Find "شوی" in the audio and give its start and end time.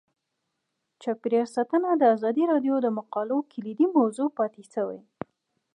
4.73-4.99